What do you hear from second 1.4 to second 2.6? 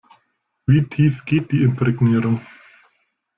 die Imprägnierung?